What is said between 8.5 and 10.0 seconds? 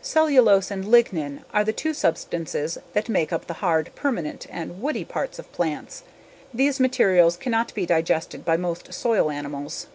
most soil animals.